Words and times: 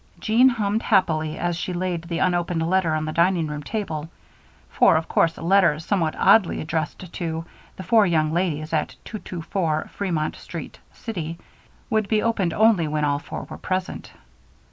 Jean 0.19 0.49
hummed 0.49 0.81
happily 0.81 1.37
as 1.37 1.55
she 1.55 1.73
laid 1.73 2.05
the 2.05 2.17
unopened 2.17 2.67
letter 2.67 2.95
on 2.95 3.05
the 3.05 3.11
dining 3.11 3.45
room 3.45 3.61
table, 3.61 4.09
for 4.67 4.95
of 4.95 5.07
course 5.07 5.37
a 5.37 5.43
letter 5.43 5.77
somewhat 5.77 6.15
oddly 6.17 6.59
addressed 6.59 7.13
to 7.13 7.45
"The 7.75 7.83
Four 7.83 8.07
Young 8.07 8.31
Ladies 8.33 8.73
at 8.73 8.95
224 9.05 9.91
Fremont 9.93 10.35
Street, 10.37 10.79
City," 10.91 11.37
could 11.91 12.07
be 12.07 12.19
opened 12.23 12.51
only 12.51 12.87
when 12.87 13.05
all 13.05 13.19
four 13.19 13.43
were 13.43 13.59
present. 13.59 14.11